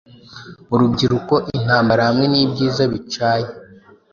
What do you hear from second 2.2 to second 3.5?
nibyiza bicaye